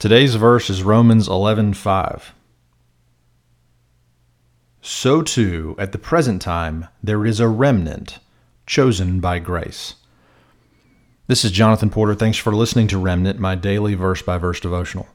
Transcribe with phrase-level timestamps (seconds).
[0.00, 2.32] Today's verse is Romans 11:5.
[4.80, 8.18] So too, at the present time, there is a remnant
[8.66, 9.96] chosen by grace.
[11.26, 12.14] This is Jonathan Porter.
[12.14, 15.06] Thanks for listening to Remnant, my daily verse by verse devotional.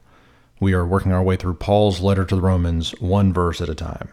[0.60, 3.74] We are working our way through Paul's letter to the Romans, one verse at a
[3.74, 4.10] time.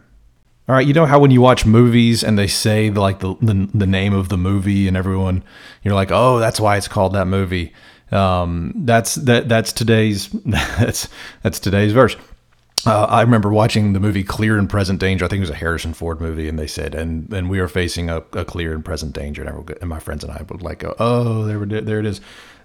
[0.67, 3.69] All right, you know how when you watch movies and they say like the, the,
[3.75, 5.43] the name of the movie and everyone
[5.83, 7.73] you're like, "Oh, that's why it's called that movie."
[8.14, 11.09] Um, that's that that's today's that's
[11.41, 12.16] that's today's verse.
[12.86, 15.24] Uh, I remember watching the movie Clear and Present Danger.
[15.24, 17.68] I think it was a Harrison Ford movie, and they said, and and we are
[17.70, 19.43] facing a, a clear and present danger.
[19.43, 22.20] And, and, my friends and I would like go, oh, there, there it is.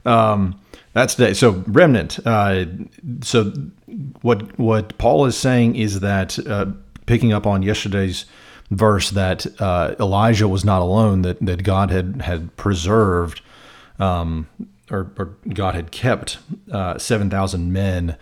[0.05, 0.61] Um,
[0.93, 1.35] that's today.
[1.35, 2.19] So remnant.
[2.27, 2.65] Uh,
[3.23, 3.53] so
[4.23, 6.67] what what Paul is saying is that uh,
[7.07, 8.27] picking up on yesterday's
[8.71, 13.41] verse that uh, Elijah was not alone; that that God had had preserved,
[13.99, 14.49] um,
[14.91, 16.39] or, or, God had kept
[16.73, 18.17] uh, seven thousand men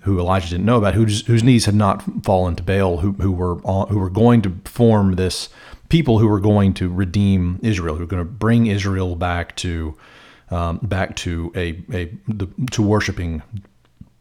[0.00, 3.32] who Elijah didn't know about, whose, whose knees had not fallen to Baal, who who
[3.32, 5.48] were who were going to form this
[5.88, 9.96] people who were going to redeem Israel, who were going to bring Israel back to
[10.50, 13.42] um, back to a a the, to worshiping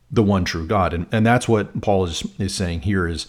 [0.09, 3.27] the one true God, and and that's what Paul is is saying here is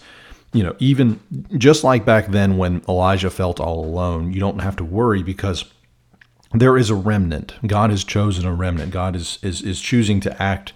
[0.55, 1.19] you know, even
[1.57, 5.65] just like back then when Elijah felt all alone, you don't have to worry because
[6.61, 7.53] there is a remnant.
[7.65, 8.91] God has chosen a remnant.
[8.91, 10.73] God is is, is choosing to act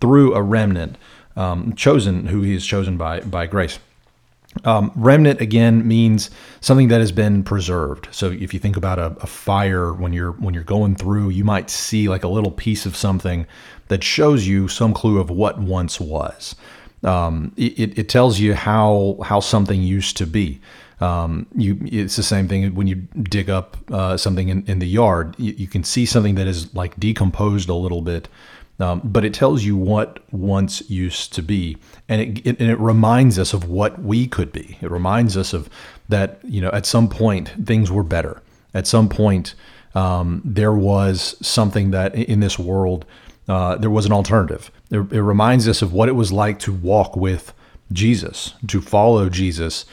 [0.00, 0.98] through a remnant,
[1.36, 3.78] um, chosen who He has chosen by by grace.
[4.64, 6.30] Um, remnant again means
[6.62, 8.08] something that has been preserved.
[8.10, 11.44] So if you think about a, a, fire when you're when you're going through, you
[11.44, 13.46] might see like a little piece of something
[13.88, 16.56] that shows you some clue of what once was
[17.06, 20.60] um, it, it tells you how how something used to be.
[21.00, 24.88] Um, you it's the same thing when you dig up uh, something in, in the
[24.88, 25.34] yard.
[25.38, 28.28] You, you, can see something that is like decomposed a little bit,
[28.80, 31.76] um, but it tells you what once used to be,
[32.08, 34.78] and it, it, and it reminds us of what we could be.
[34.80, 35.68] It reminds us of
[36.08, 38.40] that you know at some point things were better.
[38.72, 39.54] At some point
[39.94, 43.04] um, there was something that in this world
[43.48, 44.70] uh, there was an alternative.
[44.90, 47.52] It, it reminds us of what it was like to walk with
[47.92, 49.84] Jesus, to follow Jesus,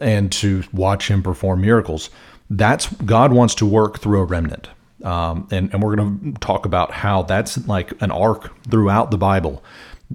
[0.00, 2.10] and to watch him perform miracles.
[2.48, 4.68] That's God wants to work through a remnant.
[5.04, 9.18] Um, and, and we're going to talk about how that's like an arc throughout the
[9.18, 9.62] Bible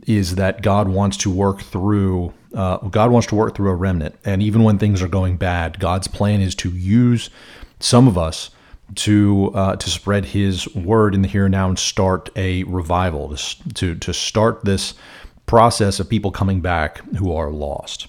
[0.06, 4.16] is that God wants to work through uh, God wants to work through a remnant
[4.26, 7.30] and even when things are going bad God's plan is to use
[7.80, 8.52] some of us
[8.94, 13.36] to uh, to spread His word in the here and now and start a revival
[13.36, 14.94] to, to to start this
[15.46, 18.08] process of people coming back who are lost.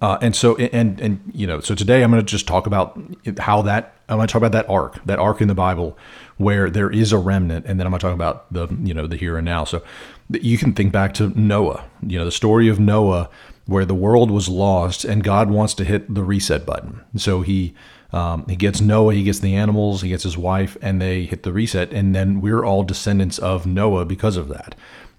[0.00, 2.98] Uh, and so and and you know so today I'm going to just talk about
[3.38, 5.98] how that I'm going to talk about that arc that arc in the Bible
[6.38, 9.06] where there is a remnant and then I'm going to talk about the you know
[9.06, 9.82] the here and now so
[10.30, 13.28] you can think back to Noah you know the story of Noah
[13.66, 17.74] where the world was lost and God wants to hit the reset button so he
[18.12, 21.42] um, he gets Noah, he gets the animals, he gets his wife, and they hit
[21.42, 21.92] the reset.
[21.92, 24.74] And then we're all descendants of Noah because of that.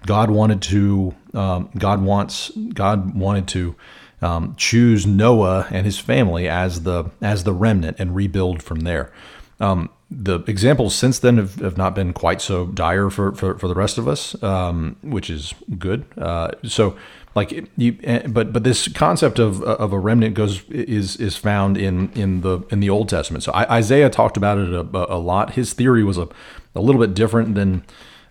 [0.06, 3.76] God wanted to, um, God wants, God wanted to
[4.22, 9.12] um, choose Noah and his family as the as the remnant and rebuild from there.
[9.60, 13.70] Um, the examples since then have, have, not been quite so dire for, for, for
[13.70, 16.06] the rest of us, um, which is good.
[16.18, 16.98] Uh, so
[17.34, 21.78] like you eh, but but this concept of of a remnant goes is is found
[21.78, 23.44] in in the in the Old Testament.
[23.44, 25.54] So Isaiah talked about it a, a lot.
[25.54, 26.28] His theory was a
[26.76, 27.84] a little bit different than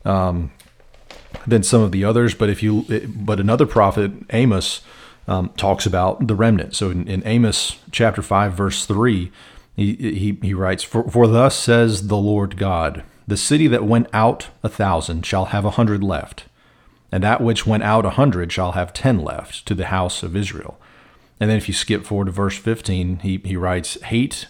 [0.04, 0.52] um,
[1.46, 2.34] than some of the others.
[2.34, 4.82] But if you but another prophet Amos
[5.30, 6.74] um, talks about the remnant.
[6.74, 9.32] So in, in Amos chapter five verse three.
[9.76, 14.08] He, he, he writes, for, for thus says the Lord God, the city that went
[14.12, 16.44] out a thousand shall have a hundred left,
[17.10, 20.36] and that which went out a hundred shall have ten left to the house of
[20.36, 20.78] Israel.
[21.38, 24.48] And then if you skip forward to verse 15, he, he writes, Hate,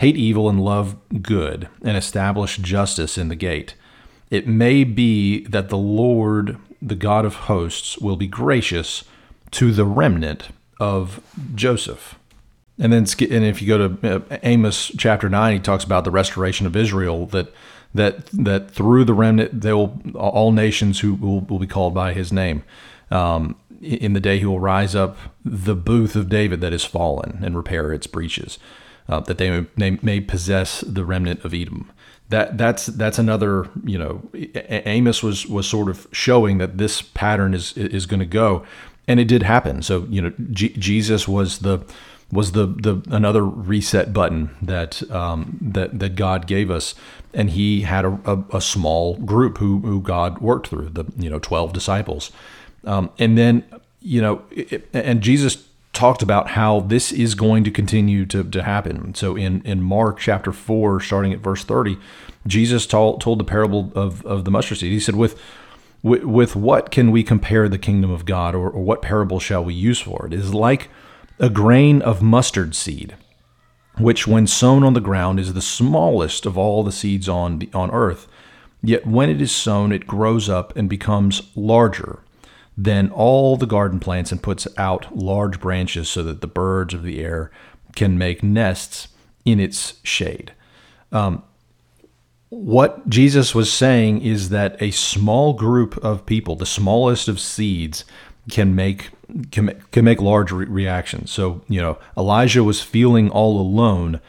[0.00, 3.74] hate evil and love good, and establish justice in the gate.
[4.30, 9.04] It may be that the Lord, the God of hosts, will be gracious
[9.52, 10.48] to the remnant
[10.80, 11.20] of
[11.54, 12.18] Joseph.
[12.78, 16.10] And then, and if you go to uh, Amos chapter nine, he talks about the
[16.12, 17.26] restoration of Israel.
[17.26, 17.52] That
[17.94, 22.12] that that through the remnant they will all nations who will, will be called by
[22.12, 22.62] his name.
[23.10, 27.40] Um, in the day he will rise up the booth of David that is fallen
[27.42, 28.58] and repair its breaches,
[29.08, 31.90] uh, that they may, may possess the remnant of Edom.
[32.28, 37.54] That that's that's another you know Amos was was sort of showing that this pattern
[37.54, 38.66] is is going to go,
[39.08, 39.82] and it did happen.
[39.82, 41.80] So you know G- Jesus was the
[42.30, 46.94] was the the another reset button that um, that that God gave us,
[47.34, 51.30] and He had a, a, a, small group who who God worked through the you
[51.30, 52.30] know twelve disciples,
[52.84, 53.64] um, and then
[54.00, 55.64] you know it, and Jesus
[55.94, 59.12] talked about how this is going to continue to, to happen.
[59.14, 61.98] So in, in Mark chapter 4, starting at verse 30,
[62.46, 64.92] Jesus told, told the parable of, of the mustard seed.
[64.92, 65.40] He said, with,
[66.02, 69.64] with, with what can we compare the kingdom of God, or, or what parable shall
[69.64, 70.32] we use for it?
[70.32, 70.88] Is like
[71.38, 73.16] a grain of mustard seed,
[73.98, 77.70] which when sown on the ground is the smallest of all the seeds on, the,
[77.74, 78.26] on earth.
[78.82, 82.20] Yet when it is sown, it grows up and becomes larger
[82.76, 87.02] than all the garden plants and puts out large branches so that the birds of
[87.02, 87.50] the air
[87.96, 89.08] can make nests
[89.44, 90.52] in its shade.
[91.10, 91.42] Um,
[92.50, 98.04] what Jesus was saying is that a small group of people, the smallest of seeds,
[98.50, 99.10] can make
[99.50, 101.30] can, can make large re- reactions.
[101.30, 104.20] So you know, Elijah was feeling all alone,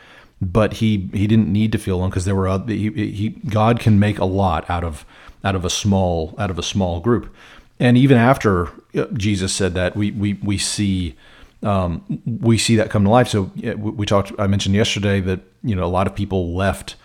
[0.42, 3.80] but he he didn't need to feel alone because there were other, he, he God
[3.80, 5.06] can make a lot out of
[5.44, 7.34] out of a small out of a small group
[7.80, 11.16] and even after uh, Jesus said that, we we we see
[11.64, 13.30] um, we see that come to life.
[13.30, 14.34] So we talked.
[14.38, 16.96] I mentioned yesterday that you know a lot of people left.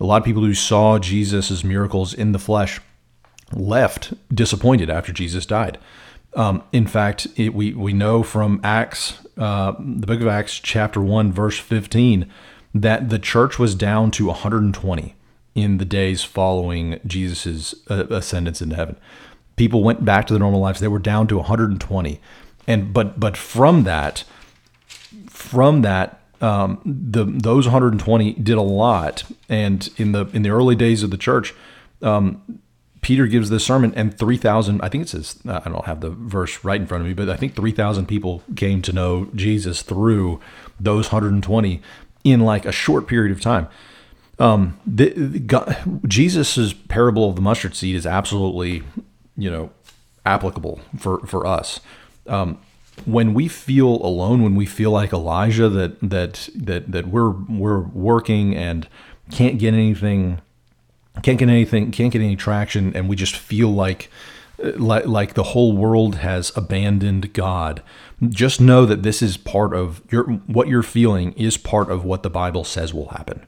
[0.00, 2.80] A lot of people who saw Jesus' miracles in the flesh
[3.52, 5.78] left disappointed after Jesus died.
[6.34, 11.00] Um, in fact, it, we we know from Acts, uh, the book of Acts, chapter
[11.00, 12.30] one, verse fifteen,
[12.74, 15.14] that the church was down to 120
[15.54, 18.96] in the days following Jesus' uh, ascendance into heaven
[19.58, 20.80] people went back to their normal lives.
[20.80, 22.20] They were down to 120,
[22.66, 24.24] and but but from that,
[25.28, 29.24] from that, um, the those 120 did a lot.
[29.48, 31.54] And in the in the early days of the church,
[32.02, 32.60] um,
[33.00, 34.80] Peter gives this sermon, and 3,000.
[34.82, 37.28] I think it says I don't have the verse right in front of me, but
[37.28, 40.40] I think 3,000 people came to know Jesus through
[40.80, 41.82] those 120
[42.24, 43.68] in like a short period of time.
[44.40, 45.76] Um, the, the God,
[46.06, 48.84] Jesus's parable of the mustard seed is absolutely
[49.38, 49.70] you know,
[50.26, 51.80] applicable for for us.
[52.26, 52.58] Um,
[53.06, 57.80] when we feel alone, when we feel like Elijah, that that that that we're we're
[57.80, 58.88] working and
[59.30, 60.40] can't get anything,
[61.22, 64.10] can't get anything, can't get any traction, and we just feel like
[64.58, 67.82] like, like the whole world has abandoned God.
[68.28, 72.22] Just know that this is part of your what you're feeling is part of what
[72.22, 73.46] the Bible says will happen.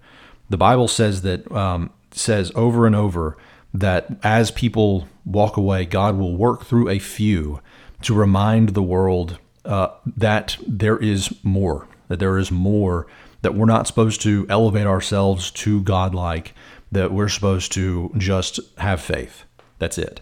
[0.48, 3.36] The Bible says that um, says over and over
[3.74, 7.60] that as people walk away, God will work through a few
[8.02, 13.06] to remind the world uh, that there is more, that there is more,
[13.42, 16.54] that we're not supposed to elevate ourselves to godlike,
[16.92, 19.44] that we're supposed to just have faith.
[19.78, 20.20] That's it.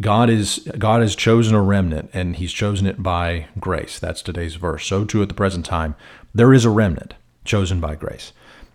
[0.00, 3.98] God is God has chosen a remnant and he's chosen it by grace.
[3.98, 4.86] That's today's verse.
[4.86, 5.94] So too at the present time,
[6.34, 7.14] there is a remnant
[7.44, 8.32] chosen by grace.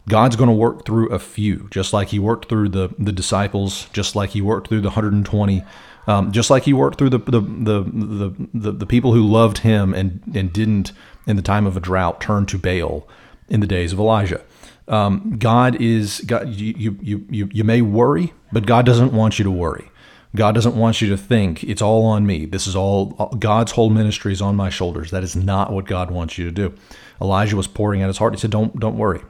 [0.09, 3.87] God's going to work through a few, just like He worked through the the disciples,
[3.93, 5.63] just like He worked through the 120,
[6.07, 9.59] um, just like He worked through the the, the the, the the people who loved
[9.59, 10.91] Him and and didn't
[11.25, 13.07] in the time of a drought turn to Baal
[13.47, 14.41] in the days of Elijah.
[14.87, 16.49] Um, God is God.
[16.49, 19.91] You, you you you may worry, but God doesn't want you to worry.
[20.35, 22.45] God doesn't want you to think it's all on me.
[22.45, 23.07] This is all
[23.39, 25.11] God's whole ministry is on my shoulders.
[25.11, 26.73] That is not what God wants you to do.
[27.21, 28.33] Elijah was pouring out his heart.
[28.33, 29.21] He said, "Don't don't worry.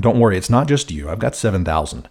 [0.00, 1.08] Don't worry, it's not just you.
[1.08, 2.08] I've got 7,000.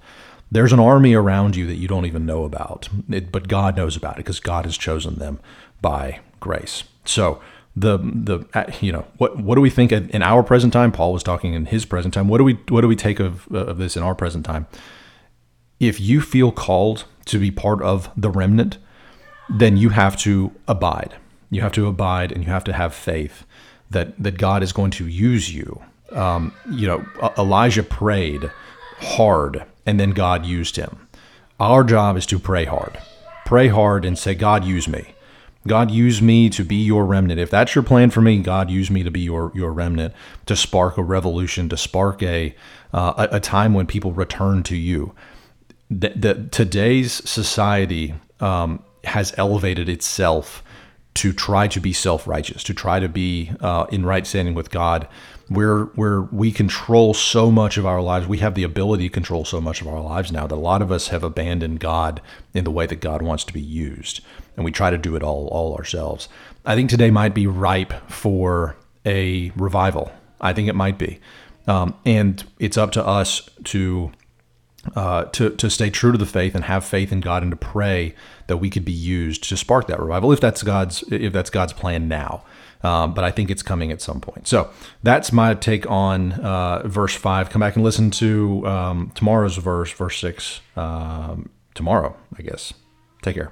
[0.51, 3.97] There's an army around you that you don't even know about, it, but God knows
[3.97, 5.39] about it because God has chosen them
[5.81, 6.85] by grace.
[7.05, 7.41] So,
[7.75, 10.91] the the uh, you know what what do we think in our present time?
[10.91, 12.27] Paul was talking in his present time.
[12.27, 14.65] What do we what do we take of of this in our present time?
[15.79, 18.79] If you feel called to be part of the remnant,
[19.47, 21.15] then you have to abide.
[21.51, 23.45] You have to abide, and you have to have faith
[23.91, 27.05] that that God is going to use you um, you know,
[27.37, 28.49] Elijah prayed
[28.99, 31.07] hard and then God used him.
[31.59, 32.97] Our job is to pray hard.
[33.45, 35.13] Pray hard and say, God, use me.
[35.65, 37.39] God, use me to be your remnant.
[37.39, 40.13] If that's your plan for me, God, use me to be your, your remnant,
[40.45, 42.55] to spark a revolution, to spark a,
[42.93, 45.13] uh, a, a, time when people return to you.
[45.89, 50.63] The, the today's society um, has elevated itself
[51.15, 54.69] to try to be self righteous, to try to be uh, in right standing with
[54.69, 55.07] God
[55.49, 58.27] where where we control so much of our lives.
[58.27, 60.81] We have the ability to control so much of our lives now that a lot
[60.81, 62.21] of us have abandoned God
[62.53, 64.21] in the way that God wants to be used,
[64.55, 66.27] and we try to do it all all ourselves.
[66.65, 68.75] I think today might be ripe for
[69.05, 70.11] a revival.
[70.41, 71.19] I think it might be,
[71.65, 74.11] um, and it's up to us to
[74.95, 77.57] uh, to, to stay true to the faith and have faith in God and to
[77.57, 78.15] pray
[78.47, 81.73] that we could be used to spark that revival if that's God's if that's God's
[81.73, 82.43] plan now.
[82.83, 84.47] Um, but I think it's coming at some point.
[84.47, 84.69] So
[85.01, 87.49] that's my take on uh, verse five.
[87.49, 92.73] Come back and listen to um, tomorrow's verse, verse six, um, tomorrow, I guess.
[93.23, 93.51] Take care.